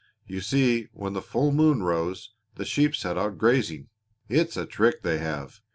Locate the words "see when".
0.41-1.13